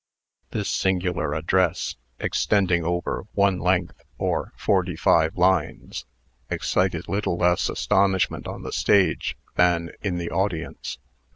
[0.49, 6.05] This singular address, extending over "one length," or forty five lines,
[6.49, 10.97] excited little less astonishment on the stage than in the audience.